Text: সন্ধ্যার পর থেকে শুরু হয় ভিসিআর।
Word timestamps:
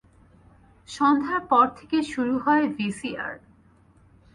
সন্ধ্যার 0.89 1.41
পর 1.49 1.65
থেকে 1.77 1.97
শুরু 2.03 2.35
হয় 2.37 2.65
ভিসিআর। 2.77 3.33